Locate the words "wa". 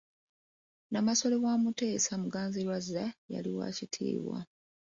1.43-1.53, 3.57-3.67